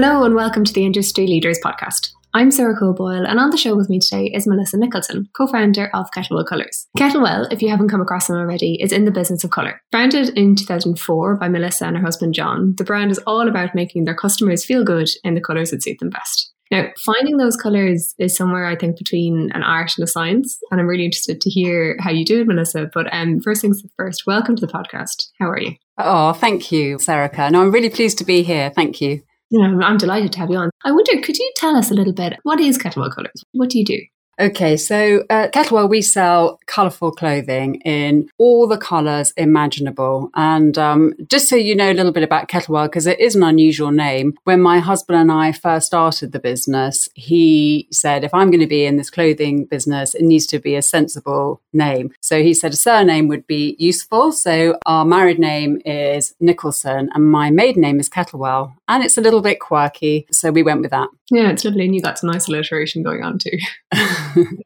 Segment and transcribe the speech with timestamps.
[0.00, 2.10] Hello and welcome to the Industry Leaders Podcast.
[2.32, 5.90] I'm Sarah Coboyle, and on the show with me today is Melissa Nicholson, co founder
[5.92, 6.86] of Kettlewell Colours.
[6.96, 9.82] Kettlewell, if you haven't come across them already, is in the business of colour.
[9.90, 14.04] Founded in 2004 by Melissa and her husband John, the brand is all about making
[14.04, 16.52] their customers feel good in the colours that suit them best.
[16.70, 20.80] Now, finding those colours is somewhere I think between an art and a science, and
[20.80, 22.88] I'm really interested to hear how you do it, Melissa.
[22.94, 25.26] But um, first things first, welcome to the podcast.
[25.40, 25.72] How are you?
[25.96, 27.50] Oh, thank you, Sarah.
[27.50, 28.70] No, I'm really pleased to be here.
[28.70, 29.22] Thank you.
[29.50, 30.70] Yeah, I'm delighted to have you on.
[30.84, 33.44] I wonder, could you tell us a little bit what is Kettlewell Colours?
[33.52, 33.98] What do you do?
[34.40, 40.30] Okay, so uh, Kettlewell, we sell colourful clothing in all the colours imaginable.
[40.36, 43.42] And um, just so you know a little bit about Kettlewell, because it is an
[43.42, 48.52] unusual name, when my husband and I first started the business, he said, if I'm
[48.52, 52.12] going to be in this clothing business, it needs to be a sensible name.
[52.20, 54.30] So he said a surname would be useful.
[54.30, 58.74] So our married name is Nicholson, and my maiden name is Kettlewell.
[58.88, 60.26] And it's a little bit quirky.
[60.32, 61.08] So we went with that.
[61.30, 61.84] Yeah, it's lovely.
[61.84, 63.58] And you got some nice alliteration going on too.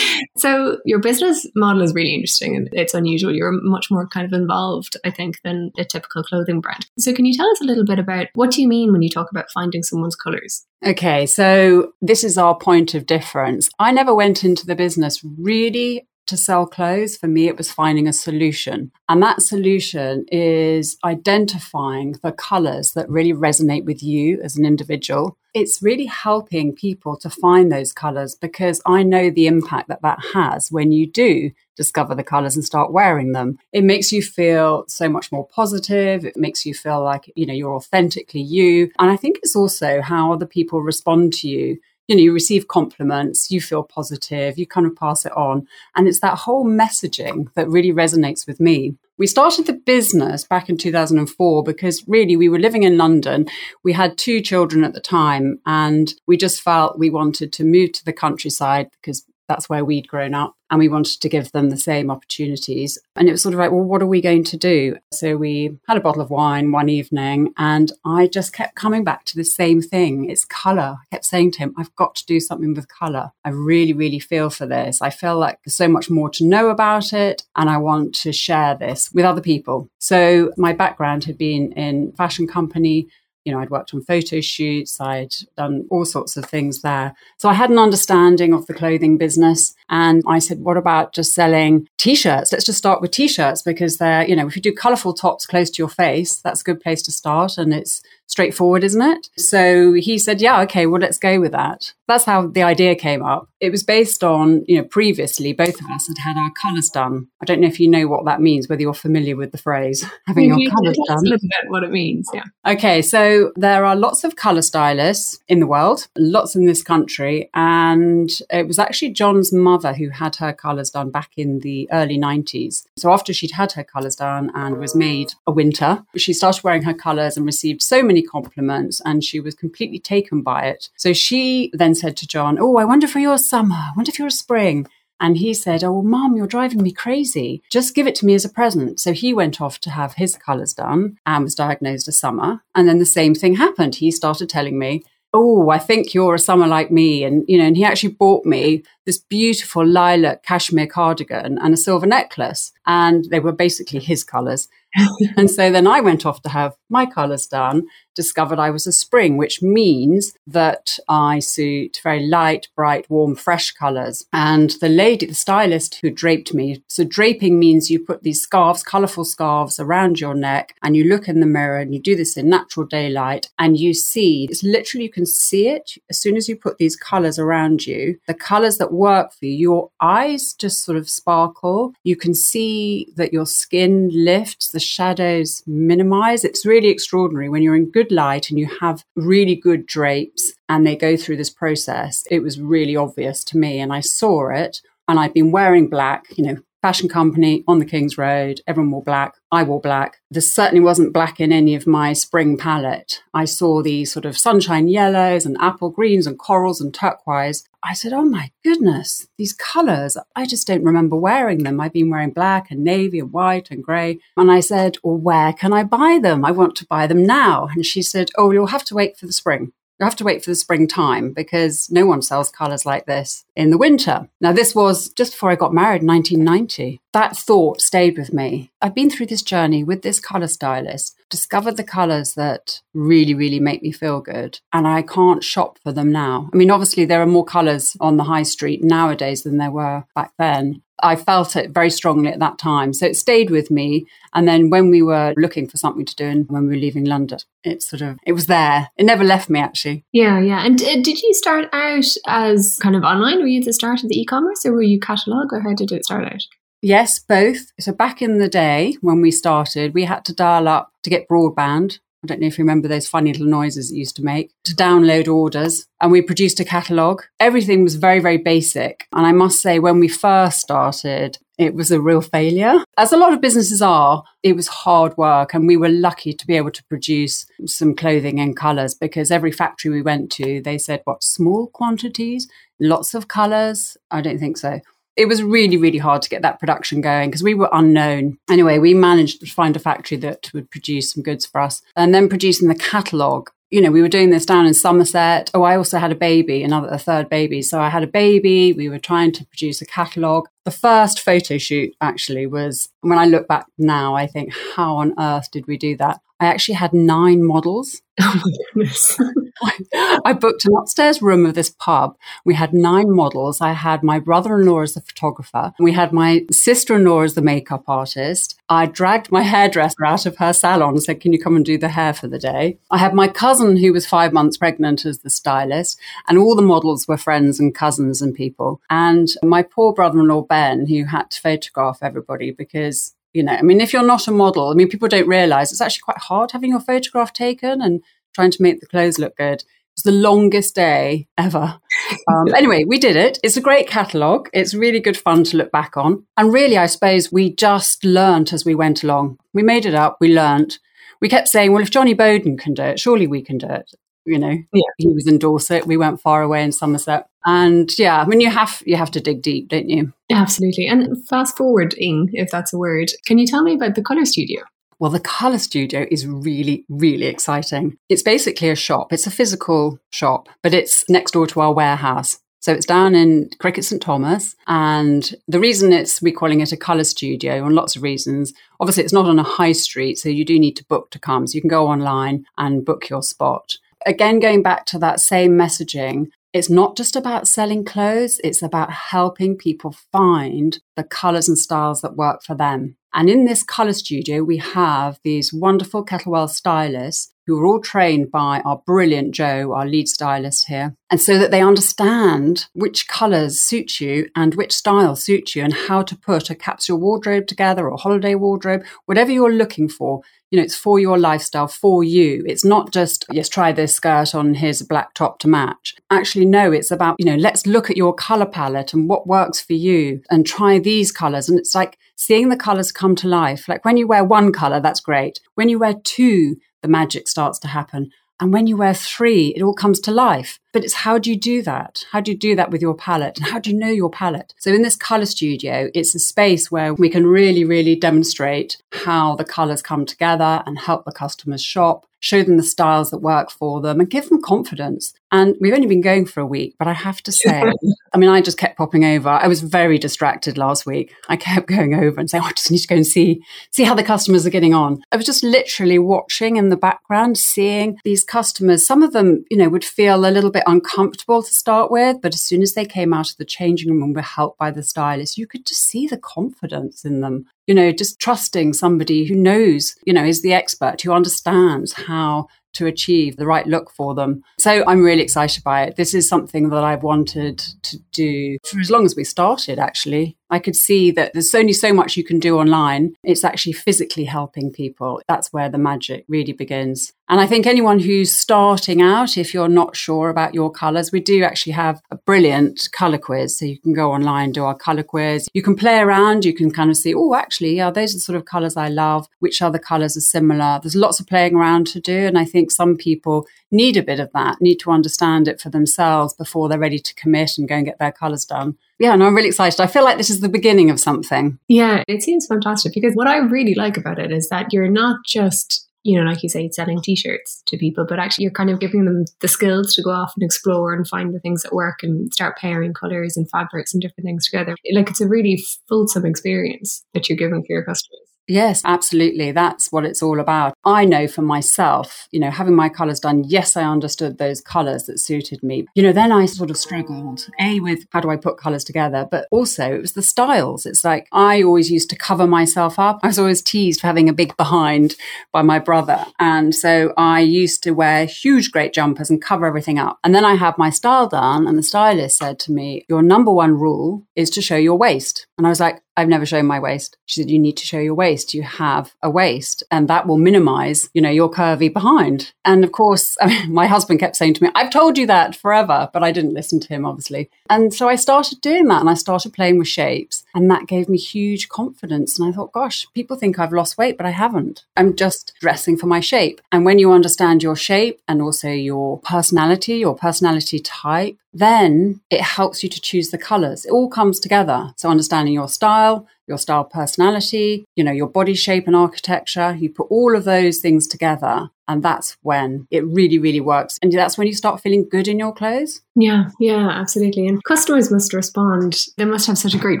[0.36, 3.34] so your business model is really interesting and it's unusual.
[3.34, 6.86] You're much more kind of involved, I think, than a typical clothing brand.
[6.98, 9.10] So can you tell us a little bit about what do you mean when you
[9.10, 10.66] talk about finding someone's colors?
[10.84, 13.68] Okay, so this is our point of difference.
[13.78, 18.08] I never went into the business really to sell clothes, for me, it was finding
[18.08, 18.90] a solution.
[19.08, 25.36] And that solution is identifying the colors that really resonate with you as an individual.
[25.52, 30.20] It's really helping people to find those colors because I know the impact that that
[30.32, 33.58] has when you do discover the colors and start wearing them.
[33.72, 36.24] It makes you feel so much more positive.
[36.24, 38.90] It makes you feel like, you know, you're authentically you.
[38.98, 41.78] And I think it's also how other people respond to you
[42.10, 45.68] you know, you receive compliments, you feel positive, you kind of pass it on.
[45.94, 48.96] And it's that whole messaging that really resonates with me.
[49.16, 53.46] We started the business back in 2004 because really we were living in London.
[53.84, 57.92] We had two children at the time and we just felt we wanted to move
[57.92, 61.70] to the countryside because that's where we'd grown up and we wanted to give them
[61.70, 62.96] the same opportunities.
[63.16, 64.96] And it was sort of like, well, what are we going to do?
[65.12, 69.24] So we had a bottle of wine one evening and I just kept coming back
[69.24, 70.30] to the same thing.
[70.30, 70.98] It's color.
[71.02, 73.32] I kept saying to him, I've got to do something with color.
[73.44, 75.02] I really, really feel for this.
[75.02, 78.32] I feel like there's so much more to know about it and I want to
[78.32, 79.88] share this with other people.
[79.98, 83.08] So my background had been in fashion company
[83.44, 87.14] you know, I'd worked on photo shoots, I'd done all sorts of things there.
[87.38, 89.74] So I had an understanding of the clothing business.
[89.88, 92.52] And I said, what about just selling t shirts?
[92.52, 95.46] Let's just start with t shirts because they're, you know, if you do colorful tops
[95.46, 97.58] close to your face, that's a good place to start.
[97.58, 99.28] And it's straightforward, isn't it?
[99.36, 101.92] So he said, yeah, okay, well, let's go with that.
[102.06, 103.48] That's how the idea came up.
[103.60, 107.28] It was based on, you know, previously both of us had had our colours done.
[107.42, 110.04] I don't know if you know what that means, whether you're familiar with the phrase
[110.26, 111.18] having your colours done.
[111.18, 112.44] A little bit what it means, yeah.
[112.66, 117.50] Okay, so there are lots of colour stylists in the world, lots in this country,
[117.54, 122.18] and it was actually John's mother who had her colours done back in the early
[122.18, 122.84] 90s.
[122.96, 126.82] So after she'd had her colours done and was made a winter, she started wearing
[126.82, 130.88] her colours and received so many compliments and she was completely taken by it.
[130.96, 133.74] So she then said to John, Oh, I wonder if you're a summer.
[133.74, 134.86] I wonder if you're a spring.
[135.20, 137.62] And he said, Oh, well, mom, you're driving me crazy.
[137.70, 138.98] Just give it to me as a present.
[138.98, 142.62] So he went off to have his colours done and was diagnosed a summer.
[142.74, 143.96] And then the same thing happened.
[143.96, 147.22] He started telling me, Oh, I think you're a summer like me.
[147.22, 151.76] And, you know, and he actually bought me this beautiful lilac cashmere cardigan and a
[151.76, 152.72] silver necklace.
[152.86, 154.68] And they were basically his colours.
[155.36, 157.86] and so then I went off to have my colours done
[158.22, 163.72] discovered I was a spring, which means that I suit very light, bright, warm, fresh
[163.72, 164.16] colors.
[164.32, 168.82] And the lady, the stylist who draped me, so draping means you put these scarves,
[168.82, 172.36] colorful scarves around your neck, and you look in the mirror and you do this
[172.36, 176.48] in natural daylight and you see, it's literally, you can see it as soon as
[176.48, 180.84] you put these colors around you, the colors that work for you, your eyes just
[180.84, 181.94] sort of sparkle.
[182.04, 186.44] You can see that your skin lifts, the shadows minimize.
[186.44, 190.86] It's really extraordinary when you're in good light and you have really good drapes and
[190.86, 193.80] they go through this process, it was really obvious to me.
[193.80, 197.84] And I saw it and I'd been wearing black, you know, fashion company on the
[197.84, 198.60] King's Road.
[198.66, 199.34] Everyone wore black.
[199.52, 200.20] I wore black.
[200.30, 203.22] There certainly wasn't black in any of my spring palette.
[203.34, 207.64] I saw these sort of sunshine yellows and apple greens and corals and turquoise.
[207.82, 211.80] I said, Oh my goodness, these colors, I just don't remember wearing them.
[211.80, 214.20] I've been wearing black and navy and white and grey.
[214.36, 216.44] And I said, Well, where can I buy them?
[216.44, 217.68] I want to buy them now.
[217.74, 219.72] And she said, Oh, you'll have to wait for the spring.
[220.00, 223.68] You have to wait for the springtime because no one sells colours like this in
[223.68, 224.30] the winter.
[224.40, 227.02] Now, this was just before I got married in 1990.
[227.12, 228.70] That thought stayed with me.
[228.80, 233.60] I've been through this journey with this colour stylist, discovered the colours that really, really
[233.60, 236.48] make me feel good, and I can't shop for them now.
[236.50, 240.04] I mean, obviously, there are more colours on the high street nowadays than there were
[240.14, 240.82] back then.
[241.02, 242.92] I felt it very strongly at that time.
[242.92, 244.06] So it stayed with me.
[244.34, 247.04] And then when we were looking for something to do and when we were leaving
[247.04, 248.90] London, it sort of, it was there.
[248.96, 250.04] It never left me actually.
[250.12, 250.64] Yeah, yeah.
[250.64, 253.40] And uh, did you start out as kind of online?
[253.40, 255.92] Were you at the start of the e-commerce or were you catalogue or how did
[255.92, 256.42] it start out?
[256.82, 257.72] Yes, both.
[257.78, 261.28] So back in the day when we started, we had to dial up to get
[261.28, 264.52] broadband I don't know if you remember those funny little noises it used to make
[264.64, 265.86] to download orders.
[266.00, 267.22] And we produced a catalogue.
[267.38, 269.06] Everything was very, very basic.
[269.14, 272.84] And I must say, when we first started, it was a real failure.
[272.98, 275.54] As a lot of businesses are, it was hard work.
[275.54, 279.52] And we were lucky to be able to produce some clothing in colours because every
[279.52, 283.96] factory we went to, they said, what, small quantities, lots of colours?
[284.10, 284.80] I don't think so
[285.20, 288.38] it was really, really hard to get that production going because we were unknown.
[288.48, 292.14] Anyway, we managed to find a factory that would produce some goods for us and
[292.14, 293.50] then producing the catalogue.
[293.70, 295.50] You know, we were doing this down in Somerset.
[295.52, 297.60] Oh, I also had a baby, another, a third baby.
[297.60, 298.72] So I had a baby.
[298.72, 300.48] We were trying to produce a catalogue.
[300.64, 305.12] The first photo shoot actually was when I look back now, I think, how on
[305.18, 306.18] earth did we do that?
[306.40, 308.00] I actually had nine models.
[308.22, 309.18] Oh my goodness.
[310.24, 312.16] I booked an upstairs room of this pub.
[312.44, 313.60] We had nine models.
[313.60, 315.72] I had my brother in law as the photographer.
[315.78, 318.60] We had my sister in law as the makeup artist.
[318.68, 321.78] I dragged my hairdresser out of her salon and said, Can you come and do
[321.78, 322.78] the hair for the day?
[322.90, 325.98] I had my cousin, who was five months pregnant, as the stylist.
[326.28, 328.80] And all the models were friends and cousins and people.
[328.88, 333.52] And my poor brother in law, Ben, who had to photograph everybody because you know,
[333.52, 336.18] I mean, if you're not a model, I mean, people don't realize it's actually quite
[336.18, 338.02] hard having your photograph taken and
[338.34, 339.60] trying to make the clothes look good.
[339.62, 341.80] It was the longest day ever.
[342.28, 343.38] Um, anyway, we did it.
[343.42, 344.48] It's a great catalogue.
[344.52, 346.26] It's really good fun to look back on.
[346.36, 349.38] And really, I suppose we just learnt as we went along.
[349.52, 350.78] We made it up, we learnt.
[351.20, 353.90] We kept saying, well, if Johnnie Boden can do it, surely we can do it
[354.24, 354.82] you know yeah.
[354.98, 358.50] he was in dorset we went far away in somerset and yeah i mean you
[358.50, 362.78] have you have to dig deep don't you absolutely and fast forwarding if that's a
[362.78, 364.62] word can you tell me about the color studio
[365.00, 367.96] well, the Colour Studio is really, really exciting.
[368.08, 369.12] It's basically a shop.
[369.12, 372.38] It's a physical shop, but it's next door to our warehouse.
[372.60, 374.54] So it's down in Cricket St Thomas.
[374.66, 378.52] And the reason it's we're calling it a colour studio, on lots of reasons.
[378.78, 381.46] Obviously, it's not on a high street, so you do need to book to come.
[381.46, 385.52] So you can go online and book your spot again, going back to that same
[385.52, 391.58] messaging, it's not just about selling clothes, it's about helping people find the colors and
[391.58, 392.96] styles that work for them.
[393.12, 398.30] And in this color studio, we have these wonderful Kettlewell stylists who are all trained
[398.30, 400.94] by our brilliant Jo, our lead stylist here.
[401.10, 405.74] And so that they understand which colors suit you and which styles suit you and
[405.74, 410.20] how to put a capsule wardrobe together or holiday wardrobe, whatever you're looking for
[410.50, 412.42] you know, it's for your lifestyle, for you.
[412.46, 415.94] It's not just, yes, try this skirt on, here's a black top to match.
[416.10, 419.60] Actually, no, it's about, you know, let's look at your color palette and what works
[419.60, 421.48] for you and try these colors.
[421.48, 423.68] And it's like seeing the colors come to life.
[423.68, 425.40] Like when you wear one color, that's great.
[425.54, 428.10] When you wear two, the magic starts to happen.
[428.40, 430.58] And when you wear three, it all comes to life.
[430.72, 432.06] But it's how do you do that?
[432.10, 433.38] How do you do that with your palette?
[433.38, 434.54] And how do you know your palette?
[434.58, 439.36] So in this color studio, it's a space where we can really, really demonstrate how
[439.36, 443.50] the colors come together and help the customers shop show them the styles that work
[443.50, 445.14] for them and give them confidence.
[445.32, 447.62] And we've only been going for a week, but I have to say,
[448.12, 449.28] I mean, I just kept popping over.
[449.28, 451.14] I was very distracted last week.
[451.28, 453.84] I kept going over and saying, oh, I just need to go and see, see
[453.84, 455.02] how the customers are getting on.
[455.12, 458.86] I was just literally watching in the background, seeing these customers.
[458.86, 462.34] Some of them, you know, would feel a little bit uncomfortable to start with, but
[462.34, 464.82] as soon as they came out of the changing room and were helped by the
[464.82, 469.36] stylist, you could just see the confidence in them you know, just trusting somebody who
[469.36, 474.12] knows, you know, is the expert, who understands how to achieve the right look for
[474.12, 474.42] them.
[474.58, 475.94] So I'm really excited by it.
[475.94, 480.36] This is something that I've wanted to do for as long as we started, actually.
[480.50, 483.14] I could see that there's only so much you can do online.
[483.22, 485.22] It's actually physically helping people.
[485.28, 487.12] That's where the magic really begins.
[487.28, 491.20] And I think anyone who's starting out, if you're not sure about your colors, we
[491.20, 493.56] do actually have a brilliant color quiz.
[493.56, 495.48] So you can go online, do our color quiz.
[495.54, 496.44] You can play around.
[496.44, 498.88] You can kind of see, oh, actually, yeah, those are the sort of colors I
[498.88, 499.28] love.
[499.38, 500.80] Which other colors are similar?
[500.82, 502.26] There's lots of playing around to do.
[502.26, 505.70] And I think some people need a bit of that, need to understand it for
[505.70, 508.76] themselves before they're ready to commit and go and get their colors done.
[509.00, 509.80] Yeah, and I'm really excited.
[509.80, 511.58] I feel like this is the beginning of something.
[511.68, 515.24] Yeah, it seems fantastic because what I really like about it is that you're not
[515.26, 518.80] just you know, like you say, selling t-shirts to people, but actually you're kind of
[518.80, 522.02] giving them the skills to go off and explore and find the things that work
[522.02, 524.74] and start pairing colors and fabrics and different things together.
[524.94, 528.29] Like it's a really fulsome experience that you're giving for your customers.
[528.50, 529.52] Yes, absolutely.
[529.52, 530.74] That's what it's all about.
[530.84, 535.04] I know for myself, you know, having my colors done, yes, I understood those colors
[535.04, 535.86] that suited me.
[535.94, 539.28] You know, then I sort of struggled, A, with how do I put colors together,
[539.30, 540.84] but also it was the styles.
[540.84, 543.20] It's like I always used to cover myself up.
[543.22, 545.14] I was always teased for having a big behind
[545.52, 546.26] by my brother.
[546.40, 550.18] And so I used to wear huge, great jumpers and cover everything up.
[550.24, 553.52] And then I had my style done, and the stylist said to me, Your number
[553.52, 555.46] one rule is to show your waist.
[555.56, 557.16] And I was like, I've never shown my waist.
[557.26, 558.54] She said, You need to show your waist.
[558.54, 562.52] You have a waist, and that will minimize, you know, your curvy behind.
[562.64, 565.56] And of course, I mean, my husband kept saying to me, I've told you that
[565.56, 567.50] forever, but I didn't listen to him, obviously.
[567.68, 571.08] And so I started doing that and I started playing with shapes, and that gave
[571.08, 572.38] me huge confidence.
[572.38, 574.84] And I thought, gosh, people think I've lost weight, but I haven't.
[574.96, 576.60] I'm just dressing for my shape.
[576.72, 582.40] And when you understand your shape and also your personality, your personality type, then it
[582.40, 583.84] helps you to choose the colors.
[583.84, 584.92] It all comes together.
[584.96, 585.68] So understanding your
[586.00, 590.44] style, your style personality, you know, your body shape and architecture, you put all of
[590.44, 593.98] those things together and that's when it really, really works.
[594.00, 596.02] And that's when you start feeling good in your clothes.
[596.14, 597.48] Yeah, yeah, absolutely.
[597.48, 599.06] And customers must respond.
[599.16, 600.00] They must have such a great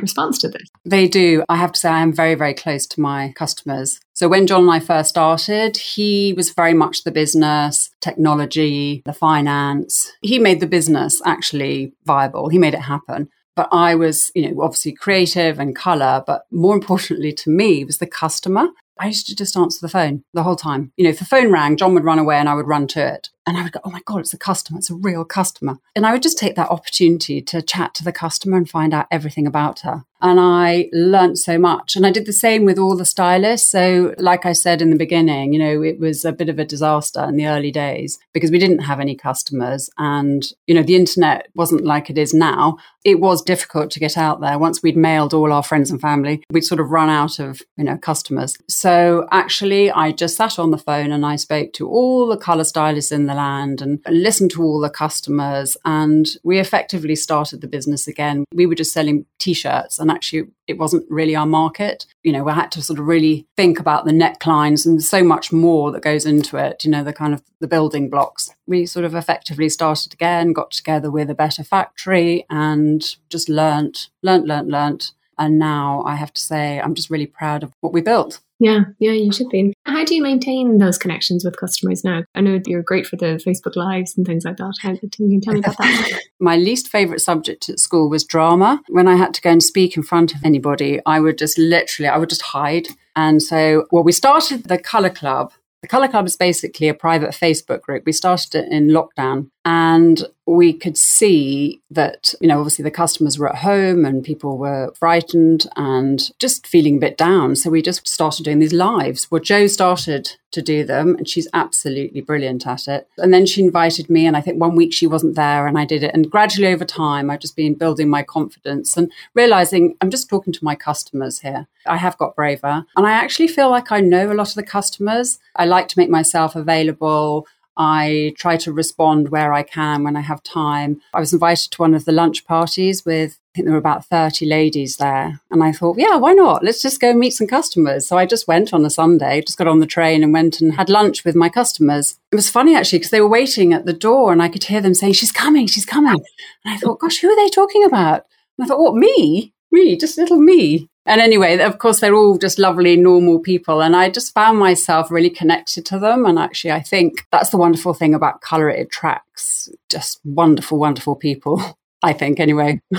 [0.00, 0.62] response to this.
[0.84, 1.42] They do.
[1.48, 3.98] I have to say, I am very, very close to my customers.
[4.14, 9.12] So when John and I first started, he was very much the business, technology, the
[9.12, 10.12] finance.
[10.22, 12.50] He made the business actually viable.
[12.50, 13.30] He made it happen.
[13.60, 17.98] But I was, you know, obviously creative and color, but more importantly to me was
[17.98, 18.68] the customer.
[18.98, 20.92] I used to just answer the phone the whole time.
[20.96, 23.06] You know, if the phone rang, John would run away and I would run to
[23.06, 23.28] it.
[23.46, 24.78] And I would go, oh my God, it's a customer.
[24.78, 25.78] It's a real customer.
[25.96, 29.06] And I would just take that opportunity to chat to the customer and find out
[29.10, 30.04] everything about her.
[30.22, 31.96] And I learned so much.
[31.96, 33.70] And I did the same with all the stylists.
[33.70, 36.64] So, like I said in the beginning, you know, it was a bit of a
[36.64, 39.88] disaster in the early days because we didn't have any customers.
[39.96, 42.76] And, you know, the internet wasn't like it is now.
[43.02, 44.58] It was difficult to get out there.
[44.58, 47.84] Once we'd mailed all our friends and family, we'd sort of run out of, you
[47.84, 48.58] know, customers.
[48.68, 52.64] So, actually, I just sat on the phone and I spoke to all the color
[52.64, 55.76] stylists in the land and listened to all the customers.
[55.84, 58.44] And we effectively started the business again.
[58.52, 62.06] We were just selling t shirts, and actually, it wasn't really our market.
[62.22, 65.52] You know, we had to sort of really think about the necklines and so much
[65.52, 68.50] more that goes into it, you know, the kind of the building blocks.
[68.66, 74.10] We sort of effectively started again, got together with a better factory and just learnt,
[74.22, 75.12] learnt, learnt, learnt.
[75.38, 78.40] And now I have to say, I'm just really proud of what we built.
[78.60, 79.72] Yeah, yeah, you should be.
[79.86, 82.24] How do you maintain those connections with customers now?
[82.34, 84.74] I know you're great for the Facebook Lives and things like that.
[84.82, 86.20] How, can you tell me about that?
[86.40, 88.82] My least favourite subject at school was drama.
[88.88, 92.08] When I had to go and speak in front of anybody, I would just literally,
[92.08, 92.88] I would just hide.
[93.16, 95.52] And so, well, we started the Colour Club.
[95.80, 98.04] The Colour Club is basically a private Facebook group.
[98.04, 100.22] We started it in lockdown and
[100.56, 104.92] we could see that, you know, obviously the customers were at home and people were
[104.98, 107.56] frightened and just feeling a bit down.
[107.56, 109.30] So we just started doing these lives.
[109.30, 113.08] Well, Jo started to do them and she's absolutely brilliant at it.
[113.18, 115.84] And then she invited me, and I think one week she wasn't there and I
[115.84, 116.12] did it.
[116.14, 120.52] And gradually over time, I've just been building my confidence and realizing I'm just talking
[120.52, 121.68] to my customers here.
[121.86, 124.62] I have got braver and I actually feel like I know a lot of the
[124.62, 125.38] customers.
[125.56, 127.46] I like to make myself available.
[127.82, 131.00] I try to respond where I can when I have time.
[131.14, 134.04] I was invited to one of the lunch parties with, I think there were about
[134.04, 135.40] 30 ladies there.
[135.50, 136.62] And I thought, yeah, why not?
[136.62, 138.06] Let's just go meet some customers.
[138.06, 140.74] So I just went on a Sunday, just got on the train and went and
[140.74, 142.18] had lunch with my customers.
[142.30, 144.82] It was funny actually because they were waiting at the door and I could hear
[144.82, 146.22] them saying, she's coming, she's coming.
[146.66, 148.26] And I thought, gosh, who are they talking about?
[148.58, 149.54] And I thought, what, me?
[149.72, 150.90] Me, just little me.
[151.10, 153.82] And anyway, of course, they're all just lovely, normal people.
[153.82, 156.24] And I just found myself really connected to them.
[156.24, 158.70] And actually, I think that's the wonderful thing about color.
[158.70, 161.60] It attracts just wonderful, wonderful people.
[162.02, 162.80] I think, anyway.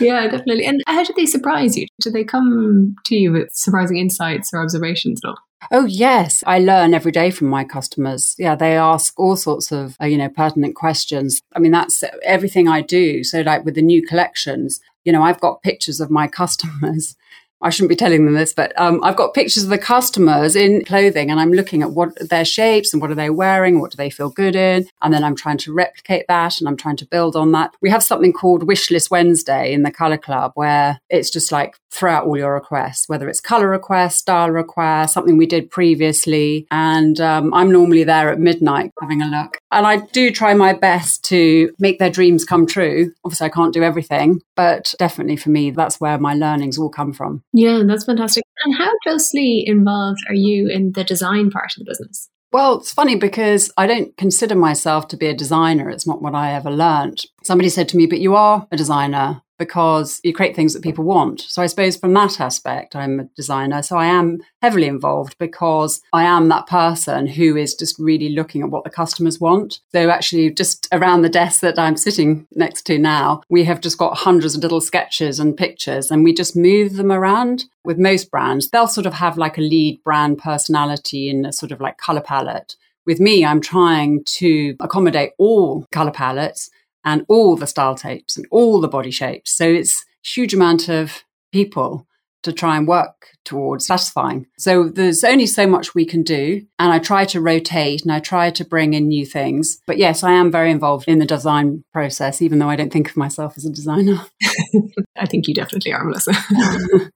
[0.00, 0.64] yeah, definitely.
[0.64, 1.86] And how did they surprise you?
[2.00, 5.38] Did they come to you with surprising insights or observations at all?
[5.70, 6.42] Oh, yes.
[6.46, 8.34] I learn every day from my customers.
[8.38, 11.42] Yeah, they ask all sorts of, uh, you know, pertinent questions.
[11.54, 13.22] I mean, that's everything I do.
[13.22, 17.16] So, like with the new collections, you know, I've got pictures of my customers.
[17.62, 20.84] I shouldn't be telling them this, but um, I've got pictures of the customers in
[20.84, 23.96] clothing and I'm looking at what their shapes and what are they wearing, what do
[23.96, 24.86] they feel good in.
[25.02, 27.74] And then I'm trying to replicate that and I'm trying to build on that.
[27.80, 32.12] We have something called Wishlist Wednesday in the Colour Club where it's just like throw
[32.12, 36.64] out all your requests, whether it's colour requests, style requests, something we did previously.
[36.70, 39.58] And um, I'm normally there at midnight having a look.
[39.70, 43.12] And I do try my best to make their dreams come true.
[43.24, 47.12] Obviously, I can't do everything, but definitely for me, that's where my learnings all come
[47.12, 47.42] from.
[47.52, 48.44] Yeah, that's fantastic.
[48.64, 52.28] And how closely involved are you in the design part of the business?
[52.50, 55.90] Well, it's funny because I don't consider myself to be a designer.
[55.90, 57.24] It's not what I ever learned.
[57.42, 61.04] Somebody said to me, but you are a designer because you create things that people
[61.04, 61.40] want.
[61.40, 63.82] So I suppose from that aspect, I'm a designer.
[63.82, 68.62] So I am heavily involved because I am that person who is just really looking
[68.62, 69.80] at what the customers want.
[69.92, 73.98] So actually, just around the desk that I'm sitting next to now, we have just
[73.98, 77.64] got hundreds of little sketches and pictures and we just move them around.
[77.84, 81.72] With most brands, they'll sort of have like a lead brand personality in a sort
[81.72, 82.76] of like color palette.
[83.06, 86.68] With me, I'm trying to accommodate all color palettes
[87.08, 89.50] and all the style tapes and all the body shapes.
[89.50, 92.06] So it's a huge amount of people
[92.42, 94.46] to try and work towards satisfying.
[94.58, 96.66] So there's only so much we can do.
[96.78, 99.80] And I try to rotate and I try to bring in new things.
[99.86, 103.08] But yes, I am very involved in the design process, even though I don't think
[103.08, 104.20] of myself as a designer.
[105.16, 106.32] I think you definitely are, Melissa.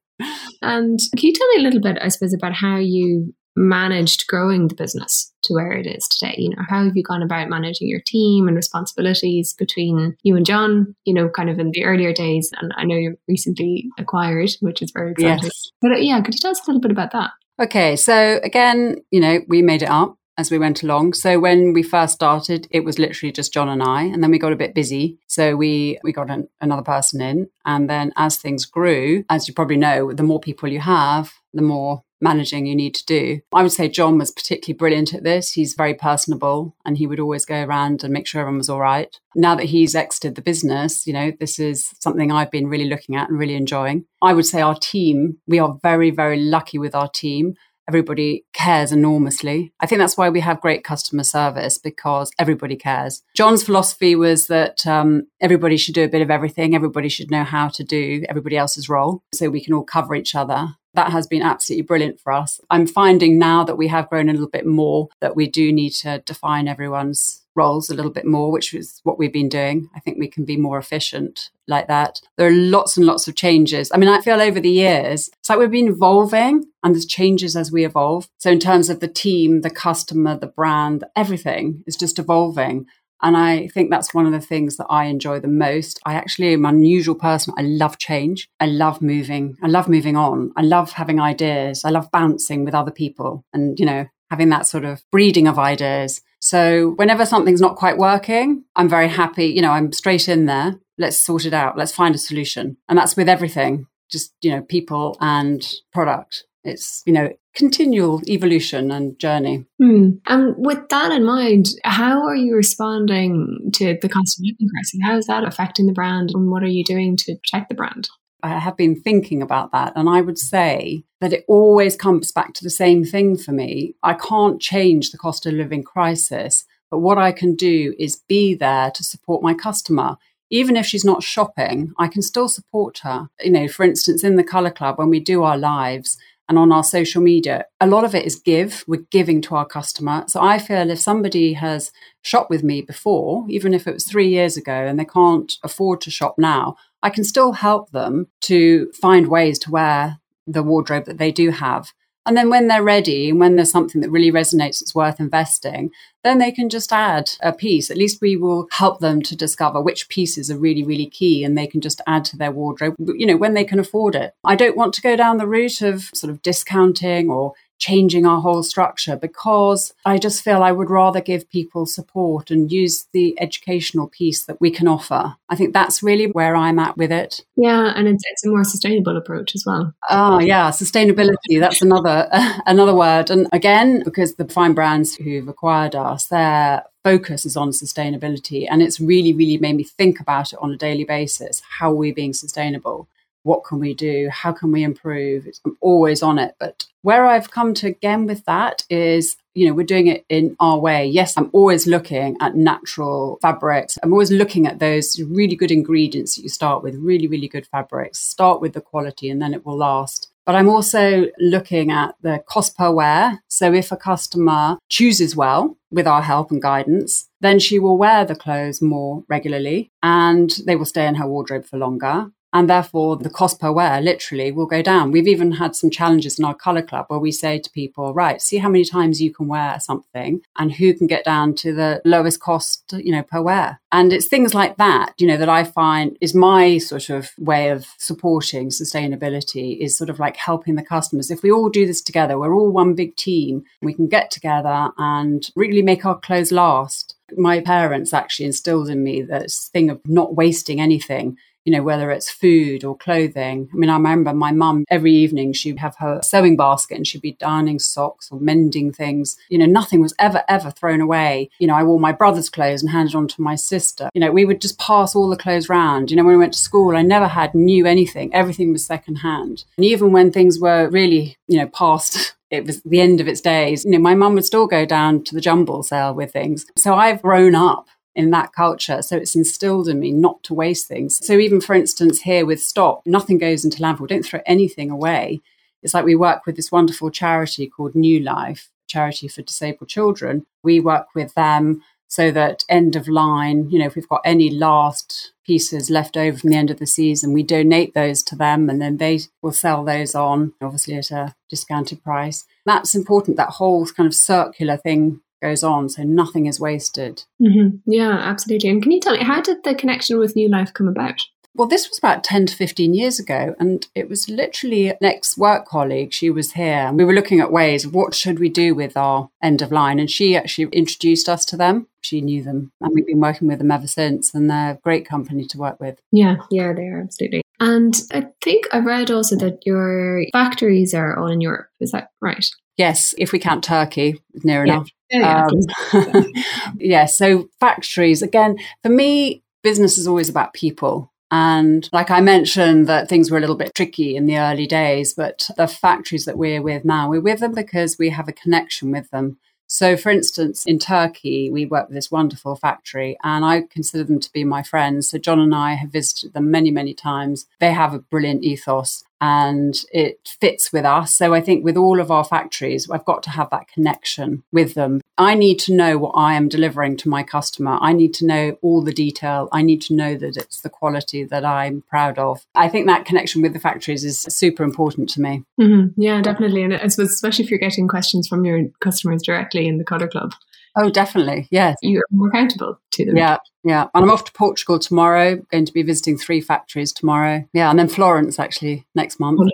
[0.62, 4.68] and can you tell me a little bit, I suppose, about how you managed growing
[4.68, 6.35] the business to where it is today?
[6.38, 10.47] You know, how have you gone about managing your team and responsibilities between you and
[10.47, 12.50] John, you know, kind of in the earlier days?
[12.61, 15.44] And I know you're recently acquired, which is very exciting.
[15.44, 15.71] Yes.
[15.80, 17.30] But uh, yeah, could you tell us a little bit about that?
[17.61, 17.97] Okay.
[17.97, 21.12] So again, you know, we made it up as we went along.
[21.12, 24.38] So when we first started, it was literally just John and I, and then we
[24.38, 25.18] got a bit busy.
[25.26, 29.54] So we we got an, another person in, and then as things grew, as you
[29.54, 33.41] probably know, the more people you have, the more managing you need to do.
[33.52, 35.52] I would say John was particularly brilliant at this.
[35.52, 38.81] He's very personable and he would always go around and make sure everyone was all
[38.81, 39.19] right.
[39.35, 43.17] Now that he's exited the business, you know, this is something I've been really looking
[43.17, 44.07] at and really enjoying.
[44.23, 47.55] I would say our team, we are very, very lucky with our team.
[47.88, 49.73] Everybody cares enormously.
[49.81, 53.23] I think that's why we have great customer service because everybody cares.
[53.35, 56.76] John's philosophy was that um, everybody should do a bit of everything.
[56.76, 60.37] Everybody should know how to do everybody else's role so we can all cover each
[60.37, 62.61] other that has been absolutely brilliant for us.
[62.70, 65.90] I'm finding now that we have grown a little bit more that we do need
[65.90, 69.88] to define everyone's roles a little bit more, which is what we've been doing.
[69.94, 72.20] I think we can be more efficient like that.
[72.37, 73.90] There are lots and lots of changes.
[73.92, 77.56] I mean, I feel over the years, it's like we've been evolving and there's changes
[77.56, 78.28] as we evolve.
[78.38, 82.87] So in terms of the team, the customer, the brand, everything is just evolving.
[83.22, 86.00] And I think that's one of the things that I enjoy the most.
[86.04, 87.54] I actually am an unusual person.
[87.56, 88.48] I love change.
[88.58, 89.56] I love moving.
[89.62, 90.52] I love moving on.
[90.56, 91.85] I love having ideas.
[91.85, 95.58] I love bouncing with other people and, you know, having that sort of breeding of
[95.58, 96.20] ideas.
[96.40, 99.46] So whenever something's not quite working, I'm very happy.
[99.46, 100.80] You know, I'm straight in there.
[100.98, 101.78] Let's sort it out.
[101.78, 102.76] Let's find a solution.
[102.88, 106.44] And that's with everything, just, you know, people and product.
[106.64, 109.66] It's, you know, continual evolution and journey.
[109.81, 110.20] Mm.
[110.27, 115.01] And with that in mind, how are you responding to the cost of living crisis?
[115.03, 118.09] How is that affecting the brand and what are you doing to protect the brand?
[118.42, 122.55] I have been thinking about that, and I would say that it always comes back
[122.55, 123.94] to the same thing for me.
[124.03, 128.55] I can't change the cost of living crisis, but what I can do is be
[128.55, 130.16] there to support my customer.
[130.51, 133.29] Even if she's not shopping, I can still support her.
[133.40, 136.72] You know, for instance, in the Colour Club, when we do our lives, and on
[136.72, 138.85] our social media, a lot of it is give.
[138.87, 140.24] We're giving to our customer.
[140.26, 144.28] So I feel if somebody has shopped with me before, even if it was three
[144.28, 148.90] years ago and they can't afford to shop now, I can still help them to
[148.92, 151.92] find ways to wear the wardrobe that they do have.
[152.24, 155.90] And then when they're ready and when there's something that really resonates that's worth investing,
[156.22, 157.90] then they can just add a piece.
[157.90, 161.58] At least we will help them to discover which pieces are really, really key and
[161.58, 164.35] they can just add to their wardrobe, you know, when they can afford it.
[164.44, 168.40] I don't want to go down the route of sort of discounting or changing our
[168.40, 173.37] whole structure because I just feel I would rather give people support and use the
[173.40, 175.35] educational piece that we can offer.
[175.49, 177.45] I think that's really where I'm at with it.
[177.57, 179.92] Yeah, and it's, it's a more sustainable approach as well.
[180.09, 181.59] Oh, yeah, sustainability.
[181.59, 183.31] That's another uh, another word.
[183.31, 188.81] And again, because the fine brands who've acquired us, their focus is on sustainability, and
[188.81, 191.61] it's really, really made me think about it on a daily basis.
[191.79, 193.09] How are we being sustainable?
[193.42, 194.28] What can we do?
[194.31, 195.46] How can we improve?
[195.64, 196.55] I'm always on it.
[196.59, 200.57] But where I've come to again with that is, you know, we're doing it in
[200.61, 201.07] our way.
[201.07, 203.98] Yes, I'm always looking at natural fabrics.
[204.02, 207.66] I'm always looking at those really good ingredients that you start with, really, really good
[207.66, 208.18] fabrics.
[208.18, 210.28] Start with the quality and then it will last.
[210.44, 213.42] But I'm also looking at the cost per wear.
[213.48, 218.24] So if a customer chooses well with our help and guidance, then she will wear
[218.24, 223.17] the clothes more regularly and they will stay in her wardrobe for longer And therefore,
[223.17, 225.11] the cost per wear literally will go down.
[225.11, 228.43] We've even had some challenges in our colour club where we say to people, right,
[228.43, 232.03] see how many times you can wear something and who can get down to the
[232.05, 233.81] lowest cost, you know, per wear.
[233.91, 237.71] And it's things like that, you know, that I find is my sort of way
[237.71, 241.31] of supporting sustainability is sort of like helping the customers.
[241.31, 244.91] If we all do this together, we're all one big team, we can get together
[244.99, 247.17] and really make our clothes last.
[247.37, 252.11] My parents actually instilled in me this thing of not wasting anything you know, whether
[252.11, 253.68] it's food or clothing.
[253.72, 257.22] I mean, I remember my mum every evening, she'd have her sewing basket and she'd
[257.22, 259.37] be darning socks or mending things.
[259.48, 261.51] You know, nothing was ever, ever thrown away.
[261.59, 264.11] You know, I wore my brother's clothes and handed on to my sister.
[264.14, 266.11] You know, we would just pass all the clothes round.
[266.11, 268.35] You know, when we went to school, I never had new anything.
[268.35, 269.64] Everything was secondhand.
[269.77, 273.40] And even when things were really, you know, past it was the end of its
[273.40, 273.85] days.
[273.85, 276.66] You know, my mum would still go down to the jumble sale with things.
[276.77, 279.03] So I've grown up in that culture.
[279.03, 281.25] So it's instilled in me not to waste things.
[281.25, 284.09] So even for instance, here with Stop, nothing goes into landfill.
[284.09, 285.40] Don't throw anything away.
[285.83, 290.46] It's like we work with this wonderful charity called Newlife, charity for disabled children.
[290.62, 294.51] We work with them so that end of line, you know, if we've got any
[294.51, 298.68] last pieces left over from the end of the season, we donate those to them
[298.68, 302.44] and then they will sell those on, obviously at a discounted price.
[302.66, 305.90] That's important, that whole kind of circular thing goes on.
[305.90, 307.24] So nothing is wasted.
[307.42, 307.78] Mm-hmm.
[307.85, 308.70] Yeah, absolutely.
[308.70, 311.20] And can you tell me, how did the connection with Newlife come about?
[311.55, 315.37] Well, this was about 10 to 15 years ago, and it was literally an ex
[315.37, 316.14] work colleague.
[316.14, 318.96] She was here, and we were looking at ways of what should we do with
[318.96, 319.98] our end of line.
[319.98, 321.88] And she actually introduced us to them.
[322.00, 325.07] She knew them, and we've been working with them ever since, and they're a great
[325.07, 326.00] company to work with.
[326.11, 327.42] Yeah, yeah, they are absolutely.
[327.61, 331.68] And I think I read also that your factories are all in Europe.
[331.81, 332.44] Is that right?
[332.76, 334.74] Yes, if we count Turkey, near yeah.
[334.74, 334.90] enough.
[335.11, 335.46] Yeah,
[335.92, 336.32] um,
[336.78, 341.12] yeah, so factories, again, for me, business is always about people.
[341.30, 345.14] And like I mentioned, that things were a little bit tricky in the early days,
[345.14, 348.90] but the factories that we're with now, we're with them because we have a connection
[348.90, 349.38] with them.
[349.66, 354.20] So, for instance, in Turkey, we work with this wonderful factory, and I consider them
[354.20, 355.08] to be my friends.
[355.08, 357.46] So, John and I have visited them many, many times.
[357.58, 361.16] They have a brilliant ethos, and it fits with us.
[361.16, 364.74] So I think with all of our factories, I've got to have that connection with
[364.74, 365.00] them.
[365.16, 367.78] I need to know what I am delivering to my customer.
[367.80, 369.48] I need to know all the detail.
[369.52, 372.44] I need to know that it's the quality that I'm proud of.
[372.56, 375.44] I think that connection with the factories is super important to me.
[375.61, 376.00] Mm-hmm.
[376.00, 376.64] Yeah, definitely.
[376.64, 380.08] And I suppose, especially if you're getting questions from your customers directly in the Colour
[380.08, 380.35] Club.
[380.76, 381.48] Oh, definitely.
[381.50, 381.76] Yes.
[381.82, 383.16] You're more accountable to them.
[383.16, 383.38] Yeah.
[383.64, 383.88] Yeah.
[383.94, 387.44] And I'm off to Portugal tomorrow, going to be visiting three factories tomorrow.
[387.52, 387.70] Yeah.
[387.70, 389.40] And then Florence actually next month.
[389.40, 389.48] Oh,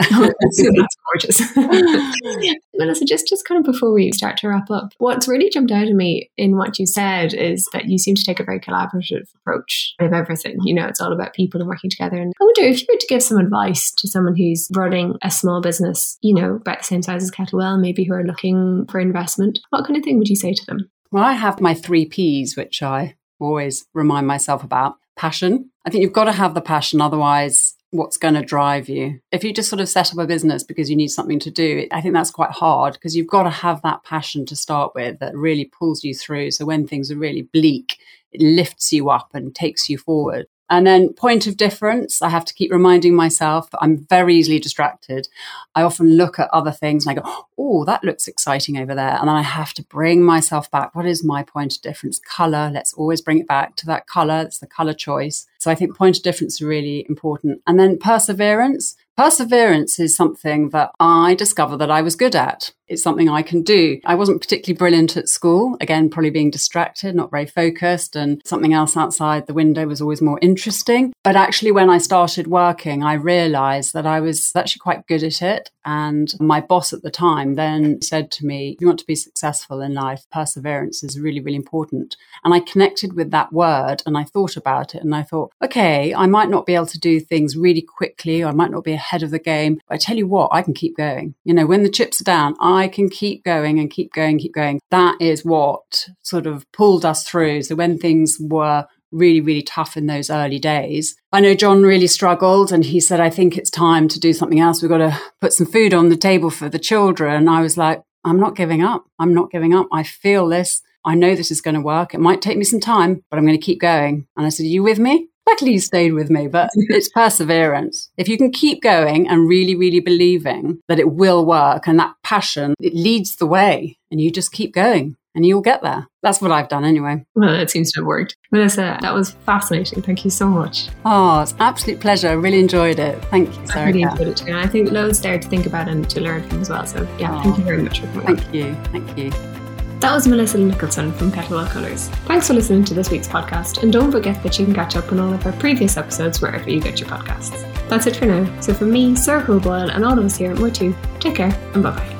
[0.12, 1.40] oh, that's gorgeous.
[2.74, 5.88] Melissa, just, just kind of before we start to wrap up, what's really jumped out
[5.88, 9.26] at me in what you said is that you seem to take a very collaborative
[9.36, 10.56] approach of everything.
[10.62, 12.16] You know, it's all about people and working together.
[12.16, 15.30] And I wonder if you were to give some advice to someone who's running a
[15.30, 19.00] small business, you know, about the same size as Kettlewell, maybe who are looking for
[19.00, 20.90] investment, what kind of thing would you say to them?
[21.10, 25.70] Well, I have my three P's, which I always remind myself about passion.
[25.84, 29.20] I think you've got to have the passion, otherwise, what's going to drive you.
[29.32, 31.88] If you just sort of set up a business because you need something to do,
[31.90, 35.18] I think that's quite hard because you've got to have that passion to start with
[35.20, 36.50] that really pulls you through.
[36.50, 37.98] So when things are really bleak,
[38.32, 40.46] it lifts you up and takes you forward.
[40.70, 45.28] And then point of difference, I have to keep reminding myself I'm very easily distracted.
[45.74, 49.16] I often look at other things and I go, oh, that looks exciting over there.
[49.18, 50.94] And then I have to bring myself back.
[50.94, 52.18] What is my point of difference?
[52.18, 52.70] Color.
[52.72, 54.42] Let's always bring it back to that color.
[54.42, 55.46] It's the color choice.
[55.58, 57.62] So I think point of difference is really important.
[57.66, 58.96] And then perseverance.
[59.18, 62.70] Perseverance is something that I discovered that I was good at.
[62.86, 64.00] It's something I can do.
[64.06, 65.76] I wasn't particularly brilliant at school.
[65.80, 70.22] Again, probably being distracted, not very focused, and something else outside the window was always
[70.22, 71.12] more interesting.
[71.24, 75.42] But actually, when I started working, I realized that I was actually quite good at
[75.42, 75.70] it.
[75.84, 79.14] And my boss at the time then said to me, if you want to be
[79.14, 82.16] successful in life, perseverance is really, really important.
[82.44, 86.14] And I connected with that word and I thought about it and I thought, okay,
[86.14, 88.44] I might not be able to do things really quickly.
[88.44, 89.80] I might not be ahead of the game.
[89.88, 91.34] But I tell you what, I can keep going.
[91.44, 94.54] You know, when the chips are down, I can keep going and keep going, keep
[94.54, 94.80] going.
[94.90, 97.62] That is what sort of pulled us through.
[97.62, 101.16] So when things were really, really tough in those early days.
[101.32, 104.60] I know John really struggled and he said, I think it's time to do something
[104.60, 104.82] else.
[104.82, 107.34] We've got to put some food on the table for the children.
[107.34, 109.06] And I was like, I'm not giving up.
[109.18, 109.86] I'm not giving up.
[109.92, 110.82] I feel this.
[111.04, 112.12] I know this is going to work.
[112.12, 114.26] It might take me some time, but I'm going to keep going.
[114.36, 115.28] And I said, Are you with me?
[115.48, 118.10] Luckily, you stayed with me, but it's perseverance.
[118.16, 122.14] If you can keep going and really, really believing that it will work and that
[122.22, 125.16] passion, it leads the way and you just keep going.
[125.34, 126.06] and you'll get there.
[126.22, 127.24] That's what I've done anyway.
[127.36, 128.36] Well, it seems to have worked.
[128.50, 130.02] Melissa, that was fascinating.
[130.02, 130.88] Thank you so much.
[131.04, 132.28] Oh, it's an absolute pleasure.
[132.28, 133.24] I really enjoyed it.
[133.26, 133.82] Thank you, Sarah.
[133.82, 134.46] I really enjoyed it too.
[134.48, 136.84] And I think loads there to think about and to learn from as well.
[136.86, 138.54] So, yeah, oh, thank you very much for coming Thank on.
[138.54, 138.74] you.
[138.90, 139.57] Thank you.
[140.00, 142.08] That was Melissa Nicholson from Kettlewell Colours.
[142.26, 145.10] Thanks for listening to this week's podcast, and don't forget that you can catch up
[145.10, 147.66] on all of our previous episodes wherever you get your podcasts.
[147.88, 148.60] That's it for now.
[148.60, 151.82] So, from me, Sarah Coboyle, and all of us here at More2, take care and
[151.82, 152.17] bye bye.